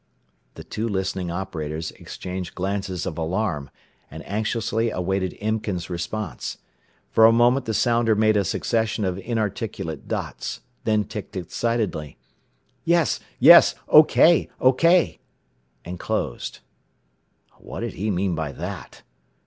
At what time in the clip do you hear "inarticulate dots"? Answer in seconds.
9.19-10.61